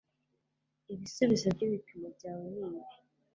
ibisubizo 0.93 1.47
by'ibipimo 1.55 2.07
byawe 2.15 2.45
nibi 2.55 2.81